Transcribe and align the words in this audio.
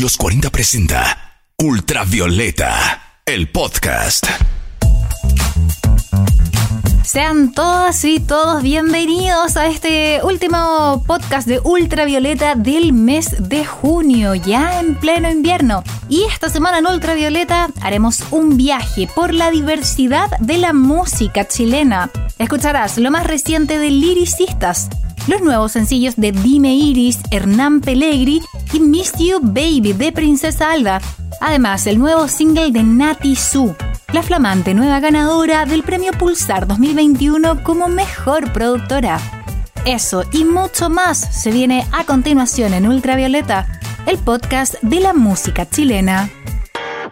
Los 0.00 0.18
40 0.18 0.50
presenta 0.50 1.40
Ultravioleta, 1.56 3.20
el 3.24 3.48
podcast. 3.48 4.26
Sean 7.02 7.54
todas 7.54 8.04
y 8.04 8.20
todos 8.20 8.62
bienvenidos 8.62 9.56
a 9.56 9.68
este 9.68 10.20
último 10.22 11.02
podcast 11.06 11.48
de 11.48 11.60
Ultravioleta 11.60 12.56
del 12.56 12.92
mes 12.92 13.48
de 13.48 13.64
junio, 13.64 14.34
ya 14.34 14.80
en 14.80 14.96
pleno 14.96 15.30
invierno. 15.30 15.82
Y 16.10 16.24
esta 16.24 16.50
semana 16.50 16.80
en 16.80 16.86
Ultravioleta 16.88 17.68
haremos 17.80 18.22
un 18.32 18.58
viaje 18.58 19.08
por 19.14 19.32
la 19.32 19.50
diversidad 19.50 20.28
de 20.40 20.58
la 20.58 20.74
música 20.74 21.48
chilena. 21.48 22.10
Escucharás 22.38 22.98
lo 22.98 23.10
más 23.10 23.26
reciente 23.26 23.78
de 23.78 23.90
Lyricistas, 23.90 24.90
los 25.26 25.42
nuevos 25.42 25.72
sencillos 25.72 26.16
de 26.16 26.32
Dime 26.32 26.74
Iris, 26.74 27.18
Hernán 27.30 27.80
Pelegri 27.80 28.42
y 28.72 28.80
Miss 28.80 29.12
You 29.18 29.40
Baby 29.42 29.92
de 29.92 30.12
Princesa 30.12 30.72
Alba. 30.72 31.00
Además, 31.40 31.86
el 31.86 31.98
nuevo 31.98 32.28
single 32.28 32.70
de 32.70 32.82
Nati 32.82 33.36
Su 33.36 33.74
la 34.12 34.22
flamante 34.22 34.72
nueva 34.72 35.00
ganadora 35.00 35.66
del 35.66 35.82
Premio 35.82 36.12
Pulsar 36.12 36.66
2021 36.66 37.62
como 37.62 37.88
Mejor 37.88 38.52
Productora. 38.52 39.18
Eso 39.84 40.24
y 40.32 40.44
mucho 40.44 40.88
más 40.88 41.18
se 41.18 41.50
viene 41.50 41.86
a 41.92 42.04
continuación 42.04 42.72
en 42.72 42.86
Ultravioleta, 42.86 43.80
el 44.06 44.16
podcast 44.18 44.74
de 44.80 45.00
la 45.00 45.12
música 45.12 45.68
chilena. 45.68 46.30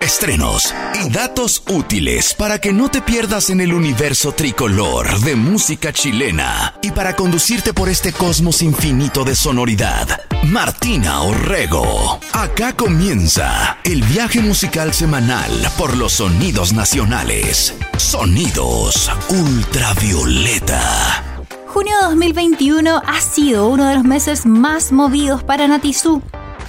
Estrenos 0.04 0.74
y 1.02 1.08
datos 1.08 1.62
útiles 1.66 2.34
para 2.34 2.60
que 2.60 2.74
no 2.74 2.90
te 2.90 3.00
pierdas 3.00 3.48
en 3.48 3.62
el 3.62 3.72
universo 3.72 4.32
tricolor 4.32 5.18
de 5.20 5.34
música 5.34 5.94
chilena 5.94 6.74
y 6.82 6.90
para 6.90 7.16
conducirte 7.16 7.72
por 7.72 7.88
este 7.88 8.12
cosmos 8.12 8.60
infinito 8.60 9.24
de 9.24 9.34
sonoridad. 9.34 10.20
Martina 10.42 11.22
Orrego. 11.22 12.20
Acá 12.34 12.77
comienza 12.77 13.78
el 13.82 14.02
viaje 14.02 14.40
musical 14.40 14.92
semanal 14.92 15.50
por 15.78 15.96
los 15.96 16.12
sonidos 16.12 16.74
nacionales. 16.74 17.72
Sonidos 17.96 19.11
ultravioleta. 19.30 21.24
Junio 21.68 21.94
2021 22.02 23.02
ha 23.06 23.20
sido 23.22 23.68
uno 23.68 23.86
de 23.86 23.94
los 23.94 24.05
meses 24.05 24.44
más 24.44 24.92
movidos 24.92 25.42
para 25.42 25.66
Natizú 25.66 26.20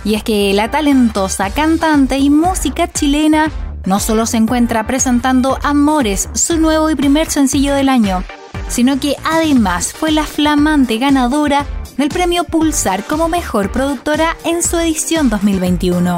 y 0.06 0.14
es 0.14 0.24
que 0.24 0.54
la 0.54 0.72
talentosa 0.72 1.50
cantante 1.50 2.20
y 2.20 2.30
música 2.30 2.88
chilena 2.90 3.52
no 3.86 4.00
solo 4.00 4.26
se 4.26 4.38
encuentra 4.38 4.88
presentando 4.88 5.58
Amores, 5.64 6.30
su 6.34 6.58
nuevo 6.58 6.90
y 6.90 6.96
primer 6.96 7.30
sencillo 7.30 7.74
del 7.74 7.90
año, 7.90 8.24
sino 8.70 9.00
que 9.00 9.16
además 9.26 9.94
fue 9.94 10.12
la 10.12 10.24
flamante 10.24 10.98
ganadora 10.98 11.66
del 11.98 12.10
premio 12.10 12.44
Pulsar 12.44 13.04
como 13.04 13.28
mejor 13.30 13.72
productora 13.72 14.38
en 14.44 14.64
su 14.64 14.78
edición 14.78 15.30
2021. 15.30 16.16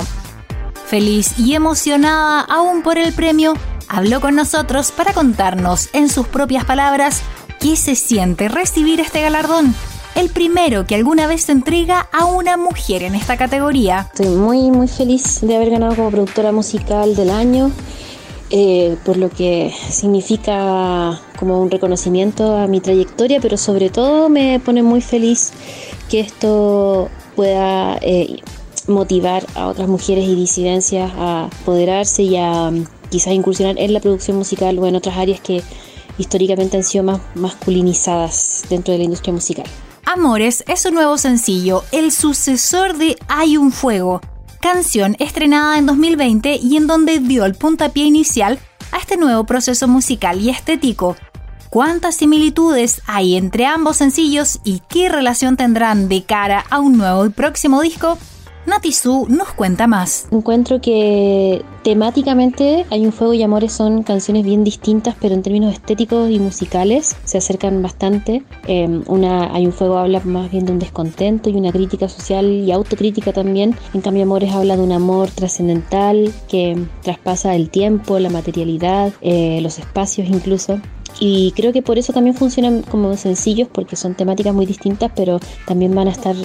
Feliz 0.86 1.38
y 1.40 1.56
emocionada 1.56 2.42
aún 2.42 2.82
por 2.82 2.98
el 2.98 3.14
premio, 3.14 3.54
habló 3.88 4.20
con 4.22 4.36
nosotros 4.36 4.92
para 4.92 5.14
contarnos 5.14 5.90
en 5.94 6.10
sus 6.10 6.28
propias 6.28 6.66
palabras 6.66 7.22
qué 7.60 7.76
se 7.76 7.96
siente 7.96 8.50
recibir 8.50 9.00
este 9.00 9.22
galardón 9.22 9.74
el 10.18 10.30
primero 10.30 10.88
que 10.88 10.96
alguna 10.96 11.28
vez 11.28 11.44
se 11.44 11.52
entrega 11.52 12.10
a 12.12 12.26
una 12.26 12.58
mujer 12.58 13.04
en 13.04 13.14
esta 13.14 13.38
categoría. 13.38 14.10
Estoy 14.12 14.36
muy, 14.36 14.72
muy 14.72 14.88
feliz 14.88 15.42
de 15.42 15.56
haber 15.56 15.70
ganado 15.70 15.96
como 15.96 16.10
productora 16.10 16.52
musical 16.52 17.16
del 17.16 17.30
año. 17.30 17.72
Eh, 18.50 18.96
por 19.06 19.18
lo 19.18 19.30
que 19.30 19.74
significa 19.90 21.20
como 21.38 21.62
un 21.62 21.70
reconocimiento 21.70 22.58
a 22.58 22.66
mi 22.66 22.80
trayectoria, 22.80 23.42
pero 23.42 23.58
sobre 23.58 23.90
todo 23.90 24.30
me 24.30 24.60
pone 24.62 24.84
muy 24.84 25.02
feliz 25.02 25.52
que 26.10 26.22
esto 26.22 27.10
pueda 27.36 27.98
eh, 28.02 28.38
motivar 28.88 29.46
a 29.54 29.68
otras 29.68 29.90
mujeres 29.90 30.28
y 30.28 30.34
disidencias 30.34 31.12
a 31.18 31.46
apoderarse 31.46 32.24
y 32.24 32.38
a 32.38 32.72
quizás 33.10 33.34
incursionar 33.34 33.78
en 33.78 33.94
la 33.94 34.00
producción 34.00 34.38
musical 34.38 34.80
o 34.80 34.88
en 34.88 34.96
otras 34.96 35.18
áreas 35.18 35.42
que 35.42 35.62
históricamente 36.18 36.78
han 36.78 36.84
sido 36.84 37.04
más 37.04 37.20
masculinizadas 37.36 38.64
dentro 38.70 38.94
de 38.94 39.00
la 39.00 39.04
industria 39.04 39.34
musical. 39.34 39.68
Amores 40.10 40.64
es 40.70 40.84
su 40.84 40.92
nuevo 40.92 41.18
sencillo, 41.18 41.84
el 41.92 42.14
sucesor 42.14 42.96
de 42.96 43.18
Hay 43.28 43.58
un 43.58 43.74
Fuego, 43.74 44.22
canción 44.62 45.18
estrenada 45.20 45.78
en 45.78 45.86
2020 45.86 46.56
y 46.64 46.78
en 46.78 46.88
donde 46.88 47.20
dio 47.20 47.44
el 47.44 47.56
puntapié 47.56 48.06
inicial 48.06 48.58
a 48.94 49.00
este 49.00 49.18
nuevo 49.18 49.44
proceso 49.44 49.90
musical 49.90 50.40
y 50.40 50.50
estético. 50.50 51.18
¿Cuántas 51.70 52.16
similitudes 52.16 53.02
hay 53.06 53.36
entre 53.36 53.66
ambos 53.66 53.98
sencillos 53.98 54.62
y 54.64 54.82
qué 54.88 55.10
relación 55.10 55.58
tendrán 55.58 56.08
de 56.08 56.24
cara 56.24 56.64
a 56.70 56.80
un 56.80 56.98
nuevo 56.98 57.26
y 57.26 57.30
próximo 57.30 57.82
disco? 57.82 58.18
Natizu 58.68 59.28
nos 59.30 59.54
cuenta 59.54 59.88
más. 59.88 60.28
Encuentro 60.30 60.82
que 60.82 61.64
temáticamente 61.84 62.86
Hay 62.90 63.06
un 63.06 63.14
fuego 63.14 63.34
y 63.34 63.42
amores 63.42 63.72
son 63.72 64.04
canciones 64.04 64.44
bien 64.44 64.66
distintas, 64.66 65.16
pero 65.22 65.34
en 65.36 65.42
términos 65.42 65.74
estéticos 65.74 66.30
y 66.30 66.38
musicales 66.38 67.16
se 67.24 67.38
acercan 67.38 67.82
bastante. 67.82 68.44
Em, 68.68 69.04
una 69.08 69.56
Hay 69.56 69.66
un 69.66 69.72
fuego 69.72 69.98
habla 69.98 70.20
más 70.26 70.52
bien 70.52 70.66
de 70.66 70.74
un 70.74 70.80
descontento 70.80 71.50
y 71.50 71.56
una 71.56 71.72
crítica 71.72 72.10
social 72.10 72.46
y 72.46 72.72
autocrítica 72.74 73.32
también. 73.32 73.74
En 73.94 74.02
cambio 74.02 74.24
Amores 74.24 74.54
habla 74.54 74.76
de 74.76 74.84
un 74.84 74.92
amor 74.92 75.30
trascendental 75.30 76.34
que 76.50 76.78
traspasa 77.04 77.56
el 77.56 77.70
tiempo, 77.70 78.20
la 78.20 78.30
materialidad, 78.30 79.14
eh, 79.22 79.60
los 79.62 79.80
espacios 79.80 80.28
incluso. 80.28 80.82
Y 81.20 81.54
creo 81.56 81.72
que 81.72 81.82
por 81.82 81.98
eso 81.98 82.12
también 82.14 82.36
funcionan 82.36 82.82
como 82.84 83.16
sencillos, 83.16 83.70
porque 83.72 83.96
son 83.96 84.14
temáticas 84.14 84.54
muy 84.54 84.66
distintas, 84.66 85.12
pero 85.16 85.40
también 85.66 85.96
van 85.96 86.10
a 86.10 86.12
estar 86.12 86.36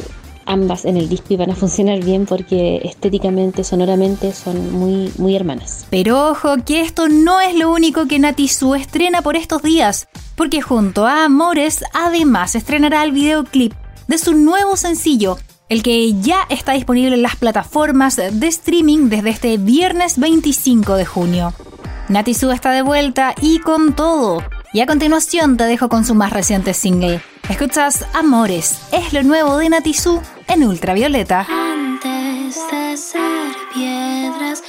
ambas 0.47 0.84
en 0.84 0.97
el 0.97 1.08
disco 1.08 1.28
y 1.30 1.36
van 1.36 1.50
a 1.50 1.54
funcionar 1.54 2.03
bien 2.04 2.26
porque 2.26 2.80
estéticamente, 2.84 3.64
sonoramente 3.64 4.32
son 4.32 4.72
muy, 4.72 5.12
muy 5.19 5.36
hermanas. 5.36 5.86
Pero 5.91 6.30
ojo 6.30 6.56
que 6.64 6.80
esto 6.80 7.08
no 7.08 7.41
es 7.41 7.54
lo 7.54 7.70
único 7.72 8.06
que 8.06 8.19
Nati 8.19 8.48
Su 8.48 8.75
estrena 8.75 9.22
por 9.22 9.36
estos 9.36 9.62
días, 9.62 10.08
porque 10.36 10.62
junto 10.62 11.06
a 11.06 11.25
Amores 11.25 11.84
además 11.92 12.54
estrenará 12.54 13.04
el 13.04 13.12
videoclip 13.12 13.72
de 14.08 14.19
su 14.19 14.34
nuevo 14.34 14.76
sencillo, 14.76 15.38
el 15.69 15.82
que 15.82 16.14
ya 16.20 16.47
está 16.48 16.72
disponible 16.72 17.14
en 17.14 17.22
las 17.22 17.36
plataformas 17.36 18.16
de 18.16 18.47
streaming 18.47 19.09
desde 19.09 19.30
este 19.30 19.56
viernes 19.56 20.19
25 20.19 20.97
de 20.97 21.06
junio. 21.06 21.54
Nati 22.09 22.34
Su 22.34 22.50
está 22.50 22.72
de 22.72 22.82
vuelta 22.82 23.34
y 23.41 23.59
con 23.60 23.94
todo. 23.94 24.42
Y 24.74 24.80
a 24.80 24.86
continuación 24.86 25.56
te 25.56 25.64
dejo 25.64 25.88
con 25.88 26.04
su 26.04 26.14
más 26.14 26.32
reciente 26.32 26.74
single. 26.74 27.22
Escuchas 27.48 28.06
Amores, 28.14 28.80
es 28.92 29.12
lo 29.12 29.22
nuevo 29.22 29.58
de 29.58 29.69
Natizú 29.69 30.22
en 30.48 30.64
Ultravioleta. 30.64 31.47
Antes 31.48 32.56
de 32.70 32.97
ser 32.97 33.53
piedras 33.75 34.62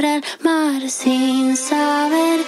sobre 0.00 0.14
el 0.14 0.24
mar 0.42 0.88
sin 0.88 1.56
saber 1.56 2.40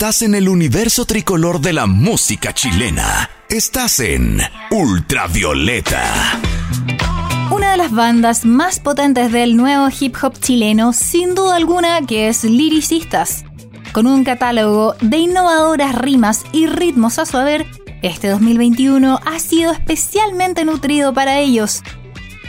Estás 0.00 0.22
en 0.22 0.34
el 0.34 0.48
universo 0.48 1.04
tricolor 1.04 1.60
de 1.60 1.74
la 1.74 1.84
música 1.84 2.54
chilena. 2.54 3.28
Estás 3.50 4.00
en 4.00 4.38
Ultravioleta. 4.70 6.40
Una 7.50 7.72
de 7.72 7.76
las 7.76 7.92
bandas 7.92 8.46
más 8.46 8.80
potentes 8.80 9.30
del 9.30 9.58
nuevo 9.58 9.88
hip 10.00 10.16
hop 10.22 10.38
chileno, 10.40 10.94
sin 10.94 11.34
duda 11.34 11.56
alguna, 11.56 12.00
que 12.06 12.28
es 12.28 12.44
Lyricistas. 12.44 13.44
Con 13.92 14.06
un 14.06 14.24
catálogo 14.24 14.94
de 15.02 15.18
innovadoras 15.18 15.94
rimas 15.94 16.44
y 16.50 16.66
ritmos 16.66 17.18
a 17.18 17.26
su 17.26 17.36
haber, 17.36 17.66
este 18.00 18.28
2021 18.28 19.20
ha 19.22 19.38
sido 19.38 19.70
especialmente 19.70 20.64
nutrido 20.64 21.12
para 21.12 21.40
ellos. 21.40 21.82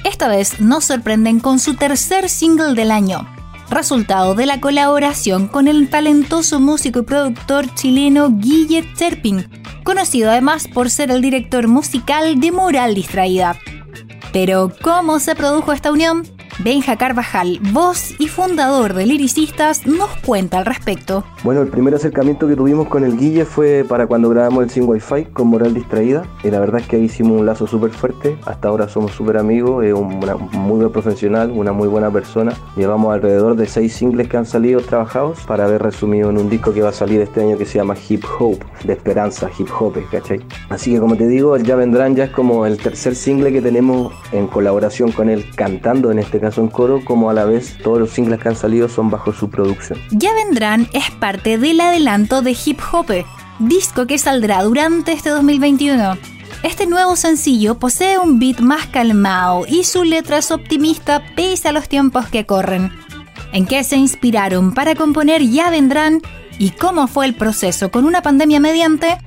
Esta 0.05 0.29
vez 0.29 0.61
nos 0.61 0.85
sorprenden 0.85 1.41
con 1.41 1.59
su 1.59 1.73
tercer 1.73 2.29
single 2.29 2.75
del 2.75 2.91
año, 2.91 3.27
resultado 3.71 4.35
de 4.35 4.45
la 4.45 4.59
colaboración 4.61 5.47
con 5.47 5.67
el 5.67 5.89
talentoso 5.89 6.59
músico 6.59 6.99
y 6.99 7.03
productor 7.03 7.73
chileno 7.73 8.29
Guille 8.29 8.85
Cherpin, 8.95 9.49
conocido 9.83 10.29
además 10.29 10.67
por 10.67 10.89
ser 10.89 11.09
el 11.09 11.21
director 11.21 11.67
musical 11.67 12.39
de 12.39 12.51
Moral 12.51 12.93
Distraída. 12.93 13.57
Pero, 14.33 14.71
¿cómo 14.81 15.19
se 15.19 15.35
produjo 15.35 15.71
esta 15.71 15.91
unión? 15.91 16.23
Benja 16.59 16.95
Carvajal, 16.95 17.59
voz 17.71 18.13
y 18.19 18.27
fundador 18.27 18.93
de 18.93 19.05
Liricistas, 19.05 19.87
nos 19.87 20.09
cuenta 20.25 20.59
al 20.59 20.65
respecto. 20.65 21.23
Bueno, 21.43 21.61
el 21.61 21.69
primer 21.69 21.95
acercamiento 21.95 22.47
que 22.47 22.55
tuvimos 22.55 22.87
con 22.87 23.03
el 23.03 23.17
Guille 23.17 23.45
fue 23.45 23.83
para 23.87 24.07
cuando 24.07 24.29
grabamos 24.29 24.63
el 24.63 24.69
Sin 24.69 24.87
Wi-Fi 24.87 25.25
con 25.33 25.47
Moral 25.47 25.73
Distraída. 25.73 26.23
Y 26.43 26.51
la 26.51 26.59
verdad 26.59 26.81
es 26.81 26.87
que 26.87 26.97
ahí 26.97 27.03
hicimos 27.03 27.39
un 27.39 27.45
lazo 27.45 27.67
súper 27.67 27.91
fuerte. 27.91 28.37
Hasta 28.45 28.67
ahora 28.67 28.87
somos 28.87 29.11
súper 29.11 29.37
amigos, 29.37 29.83
es 29.83 29.93
un 29.93 30.11
una 30.21 30.35
muy 30.35 30.79
buen 30.79 30.91
profesional, 30.91 31.51
una 31.51 31.71
muy 31.71 31.87
buena 31.87 32.11
persona. 32.11 32.53
Llevamos 32.75 33.13
alrededor 33.13 33.55
de 33.55 33.65
seis 33.65 33.93
singles 33.93 34.27
que 34.27 34.37
han 34.37 34.45
salido 34.45 34.81
trabajados 34.81 35.39
para 35.47 35.65
haber 35.65 35.81
resumido 35.81 36.29
en 36.29 36.37
un 36.37 36.49
disco 36.49 36.73
que 36.73 36.81
va 36.81 36.89
a 36.89 36.93
salir 36.93 37.21
este 37.21 37.41
año 37.41 37.57
que 37.57 37.65
se 37.65 37.77
llama 37.77 37.95
Hip 38.09 38.23
Hope, 38.39 38.65
de 38.83 38.93
esperanza, 38.93 39.49
hip 39.57 39.69
hop, 39.79 39.95
¿cachai? 40.11 40.41
Así 40.69 40.93
que 40.93 40.99
como 40.99 41.15
te 41.15 41.27
digo, 41.27 41.57
Ya 41.57 41.75
Vendrán 41.75 42.15
ya 42.15 42.25
es 42.25 42.31
como 42.31 42.65
el 42.65 42.77
tercer 42.77 43.15
single 43.15 43.51
que 43.51 43.61
tenemos 43.61 44.13
en 44.31 44.47
colaboración 44.47 45.11
con 45.11 45.29
él, 45.29 45.45
cantando 45.55 46.11
en 46.11 46.19
este 46.19 46.39
en 46.41 46.67
coro, 46.67 47.03
como 47.05 47.29
a 47.29 47.33
la 47.33 47.45
vez 47.45 47.77
todos 47.83 47.99
los 47.99 48.09
singles 48.09 48.39
que 48.39 48.49
han 48.49 48.55
salido 48.55 48.89
son 48.89 49.09
bajo 49.09 49.31
su 49.31 49.49
producción. 49.49 49.99
Ya 50.11 50.33
Vendrán 50.33 50.87
es 50.93 51.11
parte 51.11 51.57
del 51.57 51.79
adelanto 51.79 52.41
de 52.41 52.57
Hip 52.65 52.79
Hope, 52.91 53.25
disco 53.59 54.07
que 54.07 54.17
saldrá 54.17 54.63
durante 54.63 55.13
este 55.13 55.29
2021. 55.29 56.17
Este 56.63 56.85
nuevo 56.87 57.15
sencillo 57.15 57.79
posee 57.79 58.19
un 58.19 58.39
beat 58.39 58.59
más 58.59 58.87
calmado 58.87 59.65
y 59.67 59.83
su 59.83 60.03
letra 60.03 60.39
es 60.39 60.51
optimista 60.51 61.23
pese 61.35 61.69
a 61.69 61.71
los 61.71 61.87
tiempos 61.87 62.27
que 62.27 62.45
corren. 62.45 62.91
¿En 63.53 63.65
qué 63.65 63.83
se 63.83 63.97
inspiraron 63.97 64.73
para 64.73 64.95
componer 64.95 65.41
Ya 65.41 65.69
Vendrán 65.69 66.21
y 66.57 66.71
cómo 66.71 67.07
fue 67.07 67.25
el 67.25 67.35
proceso 67.35 67.91
con 67.91 68.05
una 68.05 68.21
pandemia 68.21 68.59
mediante? 68.59 69.17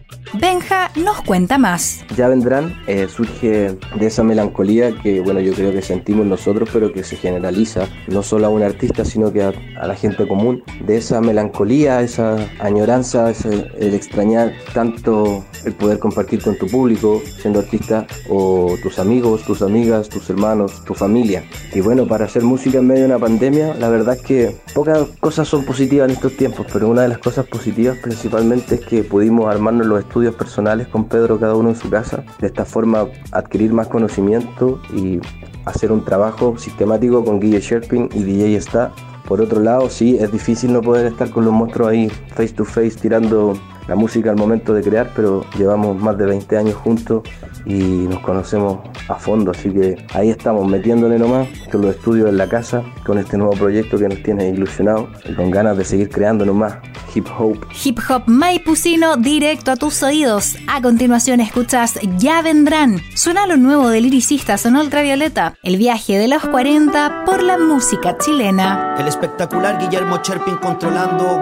Benja 0.40 0.90
nos 0.96 1.20
cuenta 1.22 1.58
más. 1.58 2.04
Ya 2.16 2.26
vendrán, 2.28 2.76
eh, 2.88 3.06
surge 3.08 3.76
de 3.96 4.06
esa 4.06 4.24
melancolía 4.24 4.90
que, 5.00 5.20
bueno, 5.20 5.38
yo 5.40 5.52
creo 5.54 5.70
que 5.72 5.80
sentimos 5.80 6.26
nosotros, 6.26 6.68
pero 6.72 6.92
que 6.92 7.04
se 7.04 7.16
generaliza 7.16 7.86
no 8.08 8.22
solo 8.22 8.46
a 8.46 8.48
un 8.50 8.62
artista, 8.62 9.04
sino 9.04 9.32
que 9.32 9.44
a, 9.44 9.52
a 9.80 9.86
la 9.86 9.94
gente 9.94 10.26
común. 10.26 10.62
De 10.84 10.96
esa 10.96 11.20
melancolía, 11.20 12.00
esa 12.00 12.36
añoranza, 12.58 13.30
ese- 13.30 13.68
el 13.78 13.94
extrañar 13.94 14.52
tanto 14.72 15.44
el 15.64 15.72
poder 15.72 15.98
compartir 16.00 16.42
con 16.42 16.56
tu 16.58 16.66
público, 16.66 17.22
siendo 17.40 17.60
artista, 17.60 18.06
o 18.28 18.74
tus 18.82 18.98
amigos, 18.98 19.42
tus 19.44 19.62
amigas, 19.62 20.08
tus 20.08 20.28
hermanos, 20.30 20.84
tu 20.84 20.94
familia. 20.94 21.44
Y 21.72 21.80
bueno, 21.80 22.06
para 22.06 22.24
hacer 22.24 22.42
música 22.42 22.78
en 22.78 22.86
medio 22.88 23.02
de 23.02 23.06
una 23.10 23.18
pandemia, 23.18 23.74
la 23.74 23.88
verdad 23.88 24.16
es 24.16 24.22
que 24.22 24.56
pocas 24.74 25.06
cosas 25.20 25.46
son 25.48 25.64
positivas 25.64 26.08
en 26.08 26.16
estos 26.16 26.36
tiempos, 26.36 26.66
pero 26.72 26.88
una 26.88 27.02
de 27.02 27.08
las 27.08 27.18
cosas 27.18 27.46
positivas 27.46 27.96
principalmente 27.98 28.74
es 28.76 28.80
que 28.82 29.04
pudimos 29.04 29.46
armarnos 29.46 29.86
los 29.86 30.00
estudios 30.00 30.23
personales 30.32 30.88
con 30.88 31.04
Pedro 31.04 31.38
cada 31.38 31.54
uno 31.54 31.68
en 31.68 31.76
su 31.76 31.90
casa. 31.90 32.24
De 32.40 32.46
esta 32.46 32.64
forma 32.64 33.06
adquirir 33.32 33.72
más 33.72 33.88
conocimiento 33.88 34.80
y 34.94 35.20
hacer 35.66 35.92
un 35.92 36.04
trabajo 36.04 36.56
sistemático 36.58 37.24
con 37.24 37.40
Guille 37.40 37.60
Sherpin 37.60 38.08
y 38.14 38.22
DJ 38.22 38.60
Sta. 38.60 38.92
Por 39.26 39.40
otro 39.40 39.60
lado, 39.60 39.88
sí, 39.88 40.18
es 40.20 40.30
difícil 40.30 40.72
no 40.72 40.82
poder 40.82 41.06
estar 41.06 41.30
con 41.30 41.44
los 41.44 41.52
monstruos 41.52 41.90
ahí 41.90 42.08
face 42.08 42.52
to 42.52 42.64
face 42.64 42.92
tirando 43.00 43.54
la 43.88 43.94
música 43.94 44.30
al 44.30 44.36
momento 44.36 44.72
de 44.72 44.82
crear, 44.82 45.10
pero 45.14 45.44
llevamos 45.58 45.96
más 46.00 46.16
de 46.16 46.26
20 46.26 46.56
años 46.56 46.74
juntos 46.74 47.22
y 47.66 48.06
nos 48.08 48.20
conocemos 48.20 48.80
a 49.08 49.14
fondo, 49.14 49.50
así 49.50 49.70
que 49.70 49.96
ahí 50.14 50.30
estamos 50.30 50.66
metiéndole 50.66 51.18
nomás 51.18 51.48
con 51.70 51.82
los 51.82 51.96
estudios 51.96 52.28
en 52.28 52.36
la 52.36 52.48
casa, 52.48 52.82
con 53.04 53.18
este 53.18 53.36
nuevo 53.36 53.52
proyecto 53.54 53.98
que 53.98 54.08
nos 54.08 54.22
tiene 54.22 54.48
ilusionados 54.48 55.08
y 55.28 55.34
con 55.34 55.50
ganas 55.50 55.76
de 55.76 55.84
seguir 55.84 56.08
creando 56.08 56.44
nomás 56.44 56.76
hip 57.14 57.26
hop. 57.38 57.56
Hip 57.84 57.98
Hop 58.08 58.22
Maipusino 58.26 59.16
directo 59.16 59.70
a 59.72 59.76
tus 59.76 60.02
oídos. 60.02 60.56
A 60.66 60.80
continuación 60.82 61.40
escuchas 61.40 61.98
Ya 62.18 62.42
Vendrán. 62.42 63.00
Suena 63.14 63.46
lo 63.46 63.56
nuevo 63.56 63.88
de 63.88 64.00
Liricistas 64.00 64.66
en 64.66 64.76
Ultravioleta. 64.76 65.54
El 65.62 65.76
viaje 65.76 66.18
de 66.18 66.28
los 66.28 66.42
40 66.44 67.24
por 67.24 67.42
la 67.42 67.58
música 67.58 68.16
chilena. 68.18 68.96
El 68.98 69.06
espectacular 69.08 69.78
Guillermo 69.78 70.18
Cherpin 70.18 70.56
controlando. 70.56 71.40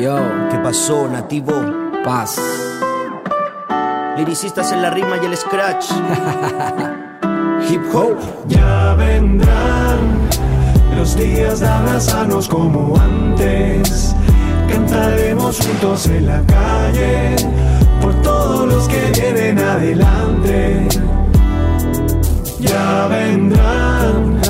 Yo, 0.00 0.18
¿Qué 0.50 0.58
pasó, 0.58 1.08
nativo? 1.08 1.52
paz. 2.04 2.38
Liricistas 4.18 4.70
en 4.72 4.82
la 4.82 4.90
rima 4.90 5.16
y 5.22 5.26
el 5.26 5.36
scratch. 5.36 5.86
Hip 7.70 7.82
hop. 7.94 8.16
Ya 8.46 8.94
vendrán 8.94 9.98
los 10.96 11.16
días 11.16 11.60
de 11.60 11.66
abrazarnos 11.68 12.48
como 12.48 12.94
antes. 13.00 14.14
Cantaremos 14.74 15.60
juntos 15.60 16.06
en 16.06 16.26
la 16.26 16.42
calle 16.46 17.36
por 18.02 18.12
todos 18.22 18.66
los 18.66 18.88
que 18.88 19.12
vienen 19.14 19.56
adelante. 19.56 20.88
Ya 22.58 23.06
vendrán 23.06 24.40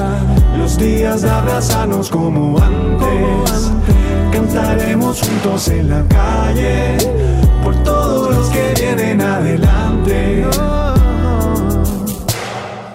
los 0.57 0.79
días 0.79 1.21
de 1.21 1.31
abrazarnos 1.31 2.09
como 2.09 2.59
antes. 2.59 3.71
Cantaremos 4.33 5.21
juntos 5.21 5.69
en 5.69 5.91
la 5.91 6.03
calle 6.09 6.97
por 7.63 7.75
todos 7.83 8.35
los 8.35 8.49
que 8.49 8.73
vienen 8.81 9.21
adelante. 9.21 10.47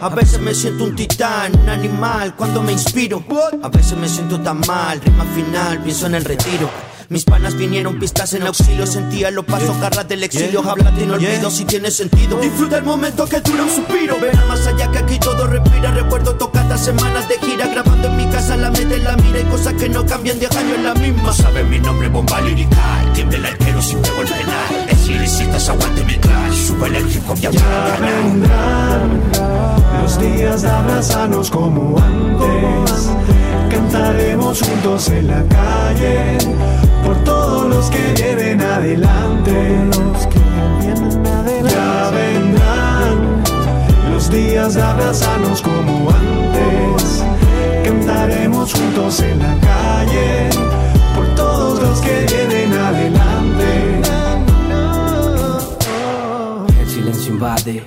A 0.01 0.09
veces 0.09 0.39
me 0.39 0.55
siento 0.55 0.85
un 0.85 0.95
titán, 0.95 1.51
un 1.61 1.69
animal 1.69 2.35
cuando 2.35 2.63
me 2.63 2.71
inspiro. 2.71 3.23
A 3.61 3.69
veces 3.69 3.95
me 3.99 4.09
siento 4.09 4.39
tan 4.39 4.61
mal, 4.61 4.99
rima 4.99 5.25
final, 5.25 5.79
pienso 5.83 6.07
en 6.07 6.15
el 6.15 6.25
retiro. 6.25 6.67
Mis 7.09 7.25
panas 7.25 7.55
vinieron 7.55 7.97
pistas 7.97 8.35
en 8.35 8.43
auxilio, 8.43 8.85
sentía 8.85 9.31
los 9.31 9.43
pasos, 9.43 9.79
garras 9.79 10.07
del 10.07 10.23
exilio. 10.23 10.61
Háblate 10.61 11.01
y 11.01 11.05
no 11.07 11.15
olvido 11.15 11.49
si 11.49 11.65
tiene 11.65 11.89
sentido. 11.89 12.39
Disfruta 12.39 12.77
el 12.77 12.83
momento 12.83 13.27
que 13.27 13.41
dura 13.41 13.63
un 13.63 13.69
suspiro. 13.69 14.19
Verá 14.19 14.45
más 14.45 14.67
allá 14.67 14.91
que 14.91 14.99
aquí 14.99 15.17
todo 15.17 15.47
respira. 15.47 15.89
Recuerdo 15.89 16.35
tocadas 16.35 16.85
semanas 16.85 17.27
de 17.27 17.39
gira, 17.39 17.65
grabando 17.65 18.09
en 18.09 18.17
mi 18.17 18.27
casa, 18.27 18.55
la 18.57 18.69
meta 18.69 18.93
en 18.93 19.03
la 19.03 19.17
mira. 19.17 19.39
Y 19.39 19.43
cosas 19.45 19.73
que 19.73 19.89
no 19.89 20.05
cambian 20.05 20.37
de 20.37 20.45
año 20.45 20.75
en 20.75 20.83
la 20.83 20.93
misma. 20.93 21.33
Sabe 21.33 21.63
mi 21.63 21.79
nombre, 21.79 22.09
bomba 22.09 22.41
lirical. 22.41 23.13
Tiemble 23.13 23.37
el 23.37 23.45
arquero 23.47 23.81
sin 23.81 23.99
pego 24.03 24.21
el 24.21 24.27
penal. 24.27 24.89
Es 24.89 25.07
liricistas, 25.07 25.69
aguante 25.69 26.05
mi 26.05 26.15
clan. 26.15 26.53
Sube 26.53 26.95
el 26.95 27.11
hip 27.11 27.27
hop, 27.27 27.39
ya 27.39 27.49
Ya 27.49 27.97
vendrán 27.99 29.21
los 30.03 30.19
días 30.19 30.61
de 30.61 30.69
abrazarnos 30.69 31.49
como 31.49 31.97
antes. 31.97 33.09
Cantaremos 33.71 34.61
juntos 34.61 35.09
en 35.09 35.27
la 35.27 35.43
calle 35.47 36.38
todos 37.89 37.89
los 37.89 37.89
que 37.89 38.13
vienen 38.21 38.61
adelante. 38.61 39.53
Ya 41.69 42.11
vendrán 42.11 43.43
los 44.11 44.29
días 44.29 44.73
de 44.73 44.81
abrazarnos 44.81 45.61
como 45.61 46.09
antes. 46.09 47.23
Cantaremos 47.83 48.73
juntos 48.73 49.19
en 49.21 49.39
la 49.39 49.55
calle 49.59 50.49
por 51.15 51.27
todos 51.35 51.81
los 51.81 51.99
que 52.01 52.25
vienen 52.31 52.73
adelante. 52.73 54.01
El 56.81 56.89
silencio 56.89 57.33
invade, 57.33 57.83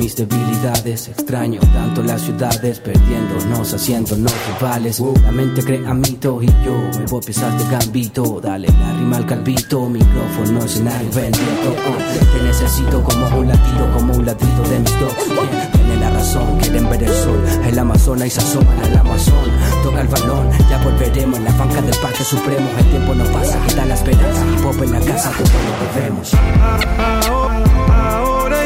mis 0.00 0.16
debilidades. 0.16 1.08
Extraño 1.08 1.60
tanto 1.72 2.02
las 2.02 2.22
ciudades, 2.22 2.80
perdiéndonos, 2.80 3.74
haciéndonos 3.74 4.32
rivales. 4.48 5.00
La 5.22 5.30
mente 5.30 5.62
crea 5.62 5.92
mito 5.92 6.42
y 6.42 6.46
yo 6.64 6.74
me 6.98 7.04
voy 7.04 7.20
pisar 7.20 7.56
de 7.58 7.64
gambito. 7.70 8.40
Dale 8.40 8.68
la 8.68 8.92
rima 8.94 9.18
al 9.18 9.26
calvito, 9.26 9.88
micrófono, 9.88 10.64
escenario 10.64 11.10
bendito. 11.14 11.70
Uh, 11.70 12.36
te 12.38 12.42
necesito 12.42 13.04
como 13.04 13.26
un 13.38 13.48
latido, 13.48 13.92
como 13.94 14.14
un 14.14 14.24
ladrido 14.24 14.62
de 14.70 14.78
mis 14.78 15.00
dos. 15.00 15.14
Yeah, 15.26 15.70
Tiene 15.72 15.96
la 15.96 16.10
razón, 16.10 16.58
quieren 16.60 16.88
ver 16.88 17.02
el 17.02 17.12
sol. 17.12 17.40
El 17.66 17.78
Amazonas 17.78 18.26
y 18.28 18.30
se 18.30 18.40
asoman 18.40 18.78
al 18.82 18.96
Amazon. 18.96 19.50
Toca 19.82 20.00
el 20.00 20.08
balón, 20.08 20.48
ya 20.70 20.82
volveremos 20.82 21.38
en 21.38 21.44
la 21.44 21.52
banca 21.52 21.82
del 21.82 21.96
Parque 21.96 22.24
Supremo. 22.24 22.68
El 22.78 22.86
tiempo 22.86 23.14
no 23.14 23.24
pasa, 23.24 23.58
quita 23.66 23.84
la 23.84 23.94
esperanza. 23.94 24.46
Hip 24.50 24.64
hop 24.64 24.82
en 24.82 24.92
la 24.92 25.00
casa, 25.00 25.30
todo 25.30 25.44
lo 25.44 25.94
debemos. 25.94 26.32
Ahora 26.34 27.39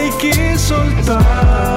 hay 0.05 0.11
que 0.19 0.59
soltar. 0.59 1.74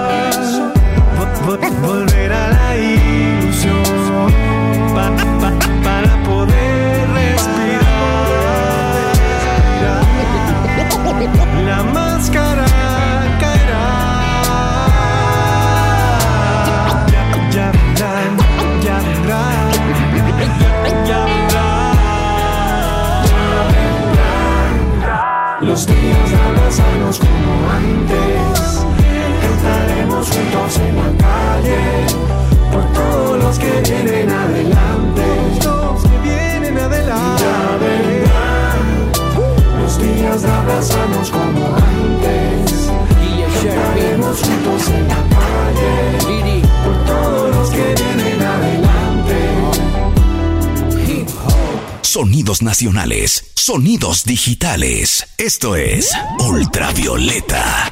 Sonidos 52.17 52.63
nacionales, 52.63 53.51
sonidos 53.53 54.23
digitales. 54.23 55.27
Esto 55.37 55.75
es 55.75 56.11
Ultravioleta. 56.39 57.91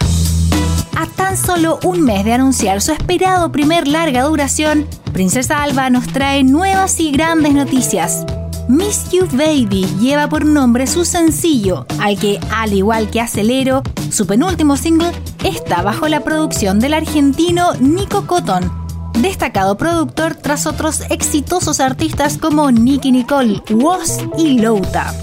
A 0.98 1.06
tan 1.16 1.38
solo 1.38 1.78
un 1.84 2.02
mes 2.02 2.26
de 2.26 2.34
anunciar 2.34 2.82
su 2.82 2.92
esperado 2.92 3.52
primer 3.52 3.88
larga 3.88 4.24
duración, 4.24 4.88
Princesa 5.14 5.62
Alba 5.62 5.92
nos 5.92 6.08
trae 6.08 6.44
nuevas 6.44 7.00
y 7.00 7.12
grandes 7.12 7.54
noticias. 7.54 8.26
Miss 8.68 9.12
You 9.12 9.28
Baby 9.32 9.86
lleva 10.02 10.28
por 10.28 10.44
nombre 10.44 10.88
su 10.88 11.06
sencillo, 11.06 11.86
al 12.00 12.18
que, 12.18 12.40
al 12.50 12.74
igual 12.74 13.12
que 13.12 13.22
Acelero, 13.22 13.84
su 14.10 14.26
penúltimo 14.26 14.76
single, 14.76 15.12
está 15.44 15.84
bajo 15.84 16.08
la 16.08 16.22
producción 16.22 16.80
del 16.80 16.96
argentino 16.96 17.76
Nico 17.76 18.26
Cotton, 18.26 18.85
destacado 19.22 19.78
productor 19.78 20.36
tras 20.36 20.66
otros 20.66 21.02
exitosos 21.10 21.80
artistas 21.80 22.38
como 22.38 22.72
Nicky 22.72 23.12
Nicole, 23.12 23.62
Woz 23.72 24.20
y 24.38 24.60
Louta. 24.60 25.14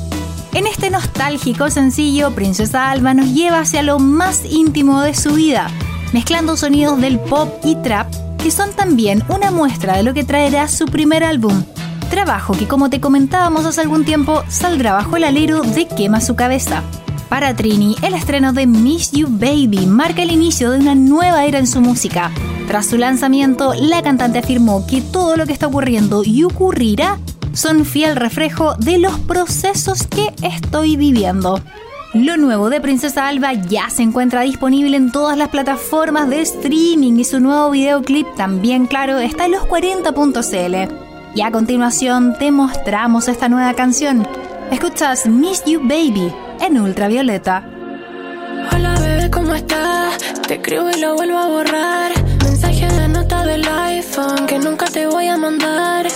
En 0.54 0.66
este 0.66 0.90
nostálgico 0.90 1.70
sencillo, 1.70 2.32
Princesa 2.32 2.90
Alba 2.90 3.14
nos 3.14 3.32
lleva 3.32 3.60
hacia 3.60 3.82
lo 3.82 3.98
más 3.98 4.42
íntimo 4.44 5.00
de 5.00 5.14
su 5.14 5.32
vida, 5.34 5.68
mezclando 6.12 6.56
sonidos 6.56 7.00
del 7.00 7.18
pop 7.18 7.48
y 7.64 7.76
trap, 7.76 8.06
que 8.36 8.50
son 8.50 8.72
también 8.72 9.22
una 9.28 9.50
muestra 9.50 9.96
de 9.96 10.02
lo 10.02 10.12
que 10.12 10.24
traerá 10.24 10.68
su 10.68 10.86
primer 10.86 11.24
álbum. 11.24 11.64
Trabajo 12.10 12.52
que, 12.52 12.68
como 12.68 12.90
te 12.90 13.00
comentábamos 13.00 13.64
hace 13.64 13.80
algún 13.80 14.04
tiempo, 14.04 14.42
saldrá 14.48 14.92
bajo 14.92 15.16
el 15.16 15.24
alero 15.24 15.62
de 15.62 15.86
Quema 15.86 16.20
su 16.20 16.36
cabeza. 16.36 16.82
Para 17.30 17.56
Trini, 17.56 17.96
el 18.02 18.12
estreno 18.12 18.52
de 18.52 18.66
Miss 18.66 19.12
You 19.12 19.28
Baby 19.30 19.86
marca 19.86 20.20
el 20.20 20.30
inicio 20.30 20.70
de 20.70 20.80
una 20.80 20.94
nueva 20.94 21.46
era 21.46 21.58
en 21.58 21.66
su 21.66 21.80
música. 21.80 22.30
Tras 22.72 22.86
su 22.86 22.96
lanzamiento, 22.96 23.74
la 23.74 24.00
cantante 24.00 24.38
afirmó 24.38 24.86
que 24.86 25.02
todo 25.02 25.36
lo 25.36 25.44
que 25.44 25.52
está 25.52 25.66
ocurriendo 25.66 26.22
y 26.24 26.42
ocurrirá 26.44 27.18
son 27.52 27.84
fiel 27.84 28.16
reflejo 28.16 28.76
de 28.76 28.96
los 28.96 29.18
procesos 29.18 30.06
que 30.06 30.32
estoy 30.42 30.96
viviendo. 30.96 31.60
Lo 32.14 32.38
nuevo 32.38 32.70
de 32.70 32.80
Princesa 32.80 33.28
Alba 33.28 33.52
ya 33.52 33.90
se 33.90 34.02
encuentra 34.02 34.40
disponible 34.40 34.96
en 34.96 35.12
todas 35.12 35.36
las 35.36 35.50
plataformas 35.50 36.30
de 36.30 36.40
streaming 36.40 37.18
y 37.18 37.24
su 37.24 37.40
nuevo 37.40 37.72
videoclip 37.72 38.26
también, 38.36 38.86
claro, 38.86 39.18
está 39.18 39.44
en 39.44 39.50
los 39.50 39.64
40.cl. 39.64 40.94
Y 41.34 41.42
a 41.42 41.50
continuación 41.50 42.38
te 42.38 42.50
mostramos 42.52 43.28
esta 43.28 43.50
nueva 43.50 43.74
canción. 43.74 44.26
Escuchas 44.70 45.26
Miss 45.26 45.62
You 45.66 45.80
Baby 45.80 46.32
en 46.62 46.80
Ultravioleta. 46.80 47.68
Hola 48.74 48.98
bebé, 48.98 49.30
¿cómo 49.30 49.54
estás? 49.54 50.16
Te 50.48 50.54
escribo 50.54 50.88
y 50.88 50.98
lo 50.98 51.16
vuelvo 51.16 51.36
a 51.36 51.48
borrar. 51.48 52.21
Del 53.44 53.66
iPhone 53.66 54.46
que 54.46 54.58
nunca 54.58 54.86
te 54.86 55.06
voy 55.06 55.26
a 55.26 55.36
mandar. 55.36 56.06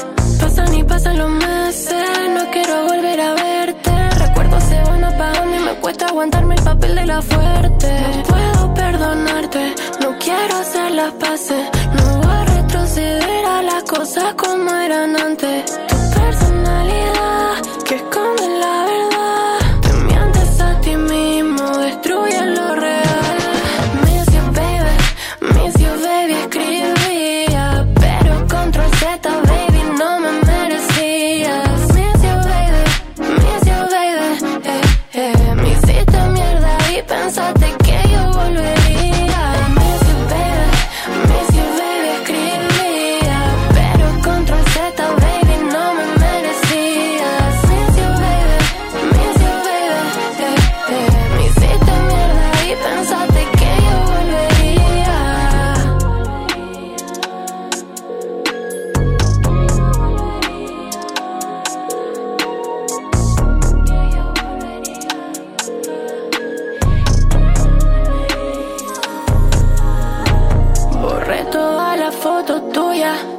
Pasan 0.41 0.73
y 0.75 0.85
pasan 0.85 1.19
los 1.19 1.31
meses, 1.31 2.05
no 2.35 2.51
quiero 2.53 2.85
volver 2.85 3.21
a 3.21 3.35
verte. 3.35 3.91
Recuerdos 4.11 4.63
se 4.63 4.81
van 4.85 5.05
apagando 5.05 5.57
y 5.57 5.61
me 5.61 5.75
cuesta 5.81 6.07
aguantarme 6.07 6.55
el 6.55 6.63
papel 6.63 6.95
de 6.95 7.07
la 7.07 7.21
fuerte. 7.21 7.89
No 8.17 8.23
puedo 8.23 8.75
perdonarte, 8.75 9.75
no 10.01 10.17
quiero 10.19 10.57
hacer 10.57 10.93
las 10.93 11.13
paces. 11.15 11.69
No 11.97 12.17
voy 12.19 12.33
a 12.33 12.45
retroceder 12.45 13.45
a 13.45 13.63
las 13.63 13.83
cosas 13.83 14.35
como 14.35 14.71
eran 14.71 15.17
antes. 15.17 15.65
Tu 15.89 16.21
personalidad 16.21 17.16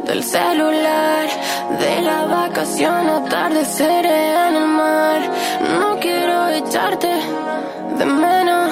del 0.07 0.23
celular. 0.23 1.27
De 1.79 2.01
la 2.01 2.25
vacación 2.25 3.09
atardecer 3.09 4.05
en 4.05 4.55
el 4.55 4.67
mar. 4.67 5.21
No 5.79 5.99
quiero 5.99 6.47
echarte 6.49 7.11
de 7.97 8.05
menos. 8.05 8.71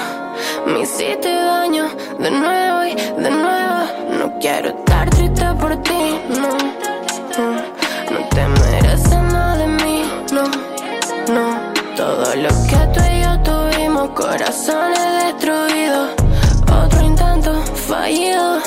Me 0.65 0.81
hiciste 0.81 1.31
daño 1.31 1.85
de 2.19 2.31
nuevo 2.31 2.85
y 2.85 2.95
de 3.23 3.31
nuevo. 3.31 3.79
No 4.19 4.39
quiero 4.39 4.69
estar 4.69 5.09
triste 5.09 5.45
por 5.59 5.75
ti, 5.83 6.03
no 6.29 6.49
No, 7.37 7.47
no 8.13 8.19
te 8.33 8.47
mereces 8.47 9.21
nada 9.33 9.57
de 9.57 9.67
mí, 9.67 10.03
no 10.31 10.43
No, 11.35 11.45
todo 11.95 12.35
lo 12.35 12.49
que 12.69 12.79
tú 12.93 13.01
y 13.11 13.21
yo 13.23 13.39
tuvimos 13.43 14.09
Corazones 14.11 15.23
destruidos. 15.25 16.09
Otro 16.83 17.01
intento 17.05 17.53
fallido, 17.87 18.59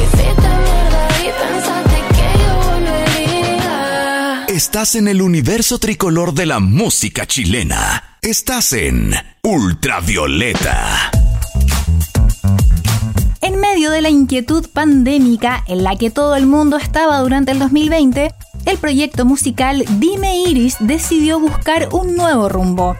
hiciste 0.00 0.48
mierda 0.64 1.18
y 1.20 1.28
pensaste 1.42 1.98
que 2.16 2.28
yo 2.38 2.52
volvería 2.70 4.46
Estás 4.48 4.94
en 4.94 5.08
el 5.08 5.20
universo 5.20 5.78
tricolor 5.78 6.32
de 6.32 6.46
la 6.46 6.60
música 6.60 7.26
chilena. 7.26 8.18
Estás 8.22 8.72
en 8.72 9.12
Ultravioleta. 9.42 11.10
Medio 13.76 13.90
de 13.90 14.00
la 14.00 14.08
inquietud 14.08 14.66
pandémica 14.72 15.62
en 15.66 15.84
la 15.84 15.96
que 15.96 16.10
todo 16.10 16.34
el 16.34 16.46
mundo 16.46 16.78
estaba 16.78 17.18
durante 17.18 17.52
el 17.52 17.58
2020, 17.58 18.32
el 18.64 18.78
proyecto 18.78 19.26
musical 19.26 19.84
Dime 19.98 20.40
Iris 20.48 20.78
decidió 20.80 21.38
buscar 21.38 21.90
un 21.92 22.16
nuevo 22.16 22.48
rumbo. 22.48 22.96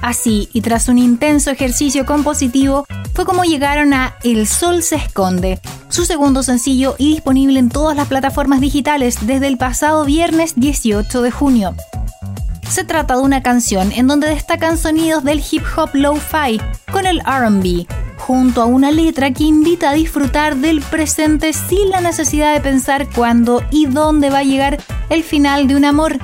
Así, 0.00 0.48
y 0.54 0.62
tras 0.62 0.88
un 0.88 0.96
intenso 0.96 1.50
ejercicio 1.50 2.06
compositivo, 2.06 2.86
fue 3.12 3.26
como 3.26 3.44
llegaron 3.44 3.92
a 3.92 4.14
El 4.22 4.46
Sol 4.46 4.82
se 4.82 4.96
esconde, 4.96 5.60
su 5.90 6.06
segundo 6.06 6.42
sencillo 6.42 6.94
y 6.96 7.10
disponible 7.10 7.58
en 7.58 7.68
todas 7.68 7.94
las 7.94 8.08
plataformas 8.08 8.62
digitales 8.62 9.26
desde 9.26 9.48
el 9.48 9.58
pasado 9.58 10.06
viernes 10.06 10.54
18 10.56 11.20
de 11.20 11.30
junio. 11.30 11.74
Se 12.68 12.84
trata 12.84 13.16
de 13.16 13.22
una 13.22 13.42
canción 13.42 13.92
en 13.92 14.06
donde 14.06 14.28
destacan 14.28 14.78
sonidos 14.78 15.22
del 15.24 15.42
hip 15.50 15.62
hop 15.76 15.90
lo-fi 15.92 16.60
con 16.90 17.06
el 17.06 17.20
RB, 17.20 17.86
junto 18.18 18.62
a 18.62 18.66
una 18.66 18.90
letra 18.90 19.32
que 19.32 19.44
invita 19.44 19.90
a 19.90 19.94
disfrutar 19.94 20.56
del 20.56 20.80
presente 20.80 21.52
sin 21.52 21.90
la 21.90 22.00
necesidad 22.00 22.54
de 22.54 22.60
pensar 22.60 23.08
cuándo 23.10 23.62
y 23.70 23.86
dónde 23.86 24.30
va 24.30 24.38
a 24.38 24.44
llegar 24.44 24.78
el 25.10 25.22
final 25.22 25.68
de 25.68 25.76
un 25.76 25.84
amor. 25.84 26.18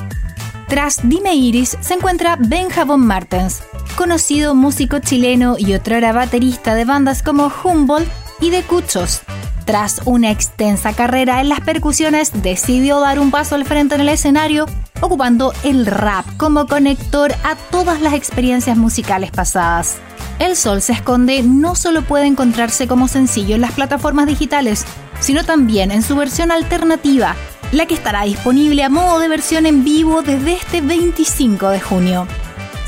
Tras 0.69 1.01
Dime 1.03 1.35
Iris 1.35 1.77
se 1.81 1.95
encuentra 1.95 2.37
Benjamin 2.39 3.01
Martens, 3.01 3.63
conocido 3.97 4.55
músico 4.55 4.99
chileno 4.99 5.57
y 5.59 5.75
otrora 5.75 6.13
baterista 6.13 6.75
de 6.75 6.85
bandas 6.85 7.23
como 7.23 7.53
Humboldt 7.65 8.09
y 8.41 8.51
de 8.51 8.63
Cuchos. 8.63 9.23
Tras 9.71 10.03
una 10.05 10.33
extensa 10.33 10.95
carrera 10.95 11.41
en 11.41 11.49
las 11.49 11.61
percusiones, 11.61 12.43
decidió 12.43 12.99
dar 12.99 13.21
un 13.21 13.31
paso 13.31 13.55
al 13.55 13.65
frente 13.65 13.95
en 13.95 14.01
el 14.01 14.09
escenario, 14.09 14.67
ocupando 15.01 15.53
el 15.63 15.87
rap 15.87 16.27
como 16.39 16.67
conector 16.67 17.33
a 17.45 17.55
todas 17.71 18.01
las 18.01 18.15
experiencias 18.15 18.77
musicales 18.77 19.31
pasadas. 19.31 19.99
El 20.41 20.57
Sol 20.57 20.83
se 20.83 20.93
esconde 20.93 21.45
no 21.45 21.77
solo 21.77 22.03
puede 22.03 22.27
encontrarse 22.27 22.89
como 22.89 23.07
sencillo 23.07 23.55
en 23.55 23.61
las 23.61 23.71
plataformas 23.71 24.27
digitales, 24.27 24.85
sino 25.21 25.45
también 25.45 25.93
en 25.93 26.03
su 26.03 26.17
versión 26.17 26.51
alternativa, 26.51 27.37
la 27.71 27.87
que 27.87 27.95
estará 27.95 28.25
disponible 28.25 28.83
a 28.83 28.89
modo 28.89 29.21
de 29.21 29.29
versión 29.29 29.67
en 29.67 29.85
vivo 29.85 30.23
desde 30.23 30.55
este 30.55 30.81
25 30.81 31.69
de 31.69 31.81
junio. 31.81 32.27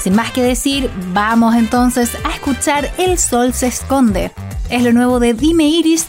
Sin 0.01 0.16
más 0.16 0.33
que 0.33 0.42
decir, 0.42 0.90
vamos 1.12 1.55
entonces 1.55 2.11
a 2.25 2.35
escuchar 2.35 2.90
El 2.99 3.21
Sol 3.21 3.55
se 3.55 3.68
esconde. 3.68 4.33
Es 4.68 4.83
lo 4.83 4.92
nuevo 4.92 5.21
de 5.21 5.33
Dime 5.33 5.68
Iris, 5.68 6.09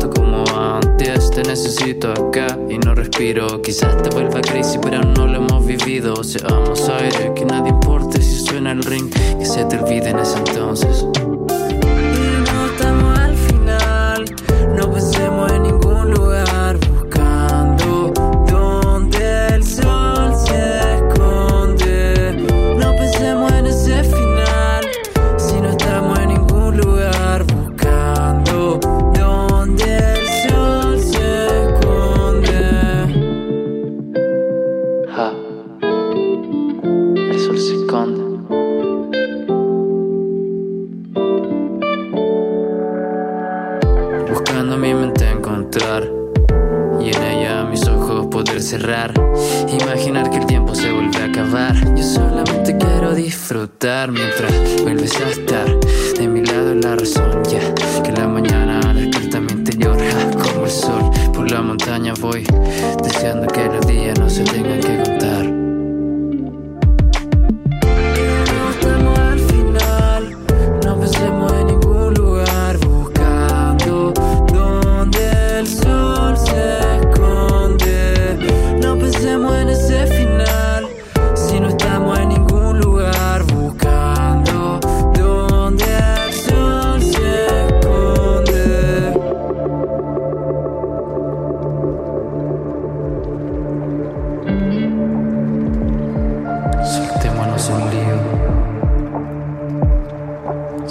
Te 1.41 1.47
necesito 1.47 2.11
acá 2.11 2.55
y 2.69 2.77
no 2.77 2.93
respiro. 2.93 3.63
Quizás 3.63 4.03
te 4.03 4.11
vuelva 4.11 4.41
crisis 4.41 4.77
pero 4.79 5.01
no 5.01 5.25
lo 5.25 5.37
hemos 5.37 5.65
vivido. 5.65 6.23
Seamos 6.23 6.87
aire, 6.87 7.33
que 7.35 7.45
nadie 7.45 7.71
importe 7.71 8.21
si 8.21 8.45
suena 8.45 8.73
el 8.73 8.83
ring 8.83 9.09
Que 9.39 9.45
se 9.45 9.65
te 9.65 9.79
olvide 9.79 10.09
en 10.09 10.19
ese 10.19 10.37
entonces 10.37 11.03
Imaginar 49.09 50.29
que 50.29 50.37
el 50.37 50.45
tiempo 50.45 50.75
se 50.75 50.91
vuelve 50.91 51.17
a 51.17 51.25
acabar. 51.25 51.73
Yo 51.95 52.03
solamente 52.03 52.77
quiero 52.77 53.15
disfrutar 53.15 54.11
mientras 54.11 54.51
vuelves 54.83 55.19
a 55.19 55.29
estar. 55.29 55.65
De 56.19 56.27
mi 56.27 56.45
lado 56.45 56.75
la 56.75 56.95
razón, 56.95 57.43
ya. 57.45 57.73
Que 58.03 58.11
la 58.11 58.27
mañana 58.27 58.93
despierta 58.93 59.39
mi 59.39 59.51
interior, 59.53 59.97
como 60.33 60.65
el 60.65 60.71
sol. 60.71 61.11
Por 61.33 61.49
la 61.49 61.61
montaña 61.61 62.13
voy, 62.19 62.45
deseando 63.03 63.47
que 63.47 63.65
los 63.65 63.87
días 63.87 64.19
no 64.19 64.29
se 64.29 64.43
tengan 64.43 64.79
que 64.79 64.97
contar. 64.97 65.20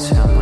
Tell 0.08 0.26
me 0.28 0.39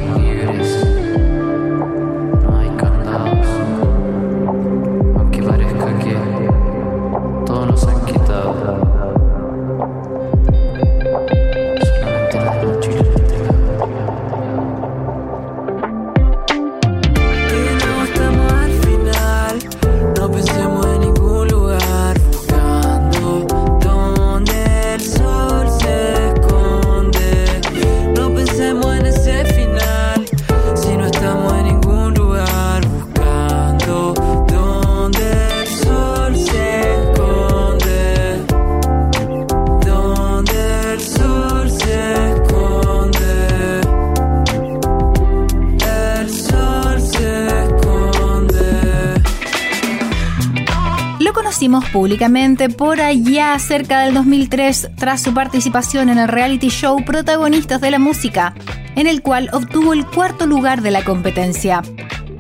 públicamente 51.93 52.69
por 52.69 53.01
allá 53.01 53.59
cerca 53.59 54.01
del 54.01 54.15
2003 54.15 54.91
tras 54.97 55.23
su 55.23 55.35
participación 55.35 56.09
en 56.09 56.19
el 56.19 56.29
reality 56.29 56.69
show 56.69 57.05
Protagonistas 57.05 57.81
de 57.81 57.91
la 57.91 57.99
Música, 57.99 58.55
en 58.97 59.07
el 59.07 59.23
cual 59.23 59.51
obtuvo 59.53 59.93
el 59.93 60.07
cuarto 60.07 60.47
lugar 60.47 60.81
de 60.81 60.91
la 60.91 61.05
competencia. 61.05 61.83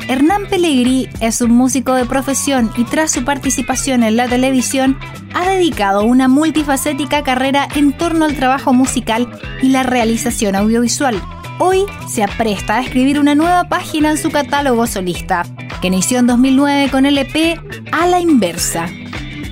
Hernán 0.09 0.46
Pellegrí 0.48 1.09
es 1.20 1.40
un 1.42 1.51
músico 1.51 1.94
de 1.94 2.07
profesión 2.07 2.70
y 2.77 2.85
tras 2.85 3.11
su 3.11 3.24
participación 3.24 4.03
en 4.03 4.16
la 4.16 4.27
televisión 4.27 4.98
ha 5.35 5.48
dedicado 5.48 6.05
una 6.05 6.29
multifacética 6.29 7.22
carrera 7.22 7.68
en 7.74 7.92
torno 7.92 8.24
al 8.24 8.37
trabajo 8.37 8.72
musical 8.72 9.29
y 9.62 9.68
la 9.68 9.83
realización 9.83 10.57
audiovisual. 10.57 11.22
Hoy 11.61 11.87
se 12.07 12.23
apresta 12.23 12.77
a 12.77 12.83
escribir 12.83 13.18
una 13.18 13.35
nueva 13.35 13.64
página 13.64 14.12
en 14.12 14.16
su 14.16 14.31
catálogo 14.31 14.87
solista, 14.87 15.44
que 15.81 15.88
inició 15.88 16.21
en 16.21 16.29
2009 16.29 16.88
con 16.88 17.05
el 17.05 17.18
EP 17.18 17.59
A 17.90 18.07
la 18.07 18.21
Inversa. 18.21 18.87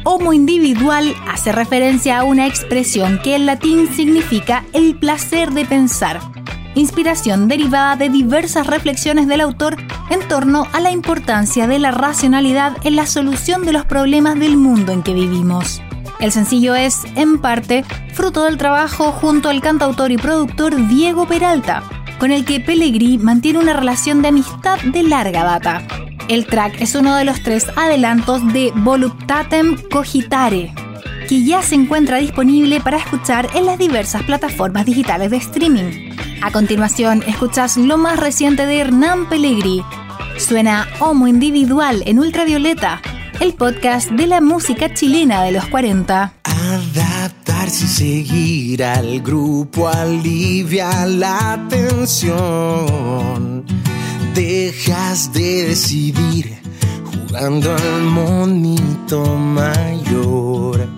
Homo 0.05 0.33
individual 0.33 1.13
hace 1.27 1.51
referencia 1.51 2.19
a 2.19 2.25
una 2.25 2.47
expresión 2.47 3.19
que 3.25 3.35
en 3.35 3.45
latín 3.45 3.93
significa 3.93 4.65
el 4.73 4.97
placer 4.97 5.51
de 5.51 5.65
pensar, 5.65 6.21
inspiración 6.77 7.49
derivada 7.49 7.97
de 7.97 8.09
diversas 8.09 8.69
reflexiones 8.69 9.27
del 9.27 9.41
autor 9.41 9.77
en 10.09 10.21
torno 10.29 10.69
a 10.73 10.79
la 10.79 10.93
importancia 10.93 11.67
de 11.67 11.81
la 11.81 11.91
racionalidad 11.91 12.77
en 12.85 12.95
la 12.95 13.07
solución 13.07 13.65
de 13.67 13.73
los 13.73 13.85
problemas 13.85 14.39
del 14.39 14.57
mundo 14.57 14.93
en 14.93 15.03
que 15.03 15.13
vivimos. 15.13 15.83
El 16.21 16.31
sencillo 16.31 16.77
es, 16.77 17.03
en 17.17 17.39
parte, 17.39 17.85
fruto 18.15 18.45
del 18.45 18.59
trabajo 18.59 19.11
junto 19.11 19.49
al 19.49 19.61
cantautor 19.61 20.13
y 20.13 20.17
productor 20.17 20.89
Diego 20.89 21.27
Peralta, 21.27 21.83
con 22.19 22.31
el 22.33 22.45
que 22.45 22.61
Pellegrini 22.61 23.19
mantiene 23.19 23.59
una 23.59 23.73
relación 23.73 24.23
de 24.23 24.29
amistad 24.29 24.79
de 24.81 25.03
larga 25.03 25.45
data. 25.45 25.83
El 26.29 26.47
track 26.47 26.81
es 26.81 26.95
uno 26.95 27.15
de 27.15 27.25
los 27.25 27.43
tres 27.43 27.67
adelantos 27.77 28.47
de 28.53 28.73
Voluptatem 28.75 29.77
Cogitare, 29.91 30.75
que 31.29 31.45
ya 31.45 31.63
se 31.63 31.77
encuentra 31.77 32.19
disponible 32.19 32.81
para 32.81 32.99
escuchar 32.99 33.49
en 33.55 33.67
las 33.67 33.79
diversas 33.79 34.23
plataformas 34.25 34.87
digitales 34.87 35.31
de 35.31 35.37
streaming. 35.37 36.11
A 36.43 36.51
continuación, 36.51 37.23
escuchas 37.27 37.77
lo 37.77 37.97
más 37.97 38.19
reciente 38.19 38.67
de 38.67 38.79
Hernán 38.79 39.29
Pellegrini. 39.29 39.83
Suena 40.39 40.89
Homo 41.01 41.29
Individual 41.29 42.03
en 42.07 42.19
Ultravioleta, 42.19 43.01
el 43.41 43.55
podcast 43.55 44.11
de 44.11 44.27
la 44.27 44.41
música 44.41 44.93
chilena 44.93 45.43
de 45.43 45.53
los 45.53 45.67
40. 45.67 46.33
Adaptarse 47.67 47.85
y 47.85 47.89
seguir 47.89 48.85
al 48.85 49.21
grupo 49.21 49.89
alivia 49.89 51.05
la 51.07 51.67
tensión. 51.69 53.65
Dejas 54.35 55.33
de 55.33 55.69
decidir 55.69 56.61
jugando 57.05 57.75
al 57.75 58.03
monito 58.03 59.25
mayor. 59.37 60.89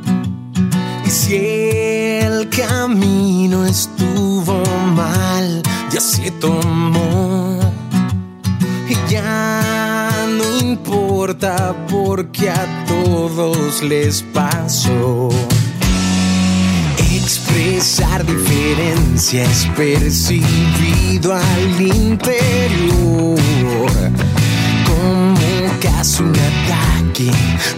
Y 1.07 1.11
si 1.11 1.37
el 1.37 2.49
camino 2.51 3.65
estuvo 3.65 4.63
mal, 4.95 5.63
ya 5.91 6.01
se 6.01 6.31
tomó. 6.33 7.59
Y 8.89 8.95
ya 9.11 10.27
no 10.29 10.59
importa 10.59 11.75
porque 11.91 12.51
a 12.51 12.85
todos 12.87 13.83
les 13.83 14.23
pasó. 14.35 15.31
Expresar 17.29 18.25
diferencia 18.25 19.45
es 19.45 19.67
percibido 19.77 21.35
al 21.35 21.79
interior 21.79 23.39
como 24.87 25.37
casi 25.79 26.23
un 26.23 26.31
ataque, 26.31 27.31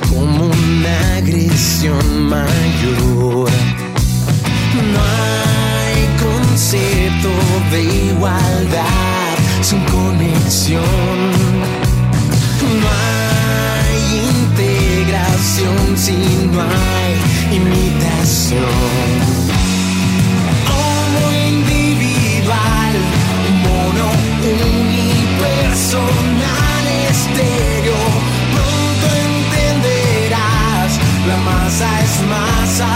como 0.08 0.46
una 0.46 1.16
agresión 1.16 2.28
mayor. 2.28 3.50
No 4.92 5.00
hay 5.02 6.06
concepto 6.22 7.30
de 7.72 7.82
igualdad 8.12 9.36
sin 9.62 9.80
conexión. 9.86 10.84
No 12.80 12.88
hay 12.88 14.00
integración 14.30 15.96
si 15.96 16.12
no 16.52 16.62
imitación. 17.52 18.64
Homo 20.68 21.32
individual, 21.32 22.94
mono 23.64 24.06
unipersonal 24.42 26.86
estéreo. 27.10 28.00
Pronto 28.54 29.06
entenderás, 29.26 30.90
la 31.26 31.36
masa 31.38 31.86
es 32.02 32.14
masa 32.28 32.88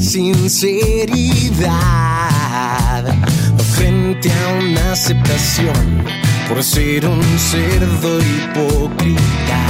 sinceridad 0.00 1.04
frente 3.74 4.32
a 4.32 4.48
una 4.58 4.92
aceptación 4.92 6.02
por 6.48 6.64
ser 6.64 7.06
un 7.06 7.22
cerdo 7.38 8.18
hipócrita. 8.20 9.66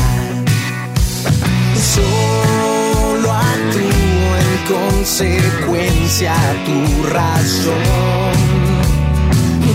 Solo 1.74 3.33
actúa 3.33 4.38
en 4.46 4.59
consecuencia 4.68 6.35
tu 6.64 7.03
razón. 7.09 7.83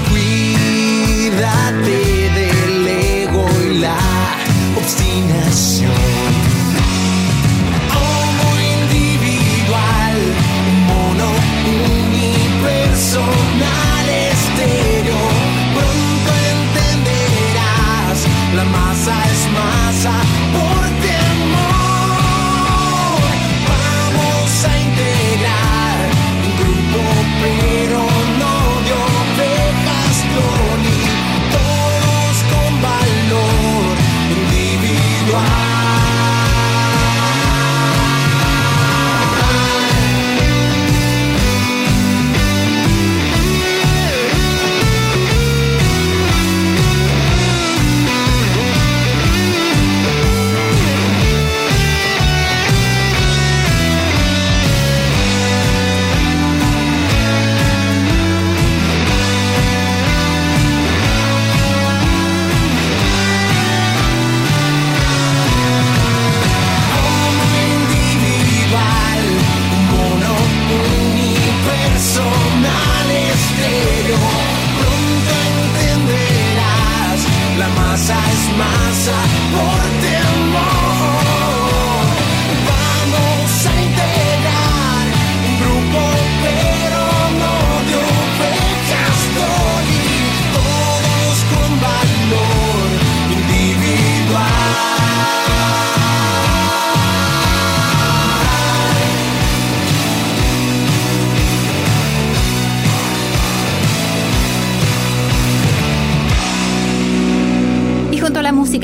Cuídate 0.09 1.99
del 2.37 2.87
ego 2.87 3.45
y 3.69 3.79
la 3.79 3.97
obstinación. 4.77 6.34
Unipersonal 13.15 13.44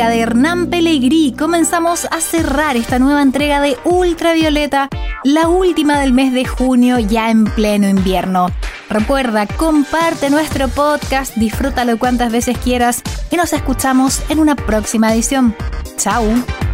de 0.10 0.20
Hernán 0.20 0.68
Pellegrini 0.68 1.34
comenzamos 1.34 2.06
a 2.06 2.22
cerrar 2.22 2.76
esta 2.76 2.98
nueva 2.98 3.22
entrega 3.22 3.62
de 3.62 3.78
Ultravioleta, 3.84 4.90
la 5.24 5.48
última 5.48 6.00
del 6.00 6.14
mes 6.14 6.34
de 6.34 6.46
junio 6.46 6.98
ya 7.00 7.30
en 7.30 7.46
pleno 7.46 7.88
invierno. 7.88 8.50
Recuerda, 8.90 9.46
comparte 9.46 10.30
nuestro 10.30 10.70
podcast, 10.70 11.36
disfrútalo 11.36 12.00
cuantas 12.00 12.32
veces 12.32 12.58
quieras 12.58 13.02
y 13.30 13.36
nos 13.36 13.54
escuchamos 13.54 14.22
en 14.30 14.40
una 14.40 14.56
próxima 14.56 15.14
edición. 15.14 15.56
Chao. 15.98 16.24